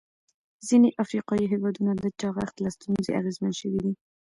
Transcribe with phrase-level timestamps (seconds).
[0.67, 3.93] ځینې افریقایي هېوادونه د چاغښت له ستونزې اغېزمن شوي دي.